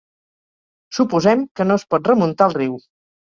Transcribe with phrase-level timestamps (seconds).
[0.99, 2.81] Suposem que no es pot remuntar el riu.